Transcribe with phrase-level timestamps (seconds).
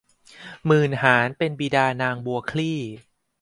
[0.65, 2.79] หมื่นหาญเป็นบิดานางบัวคลี่